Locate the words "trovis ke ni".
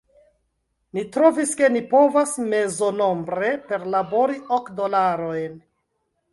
1.17-1.83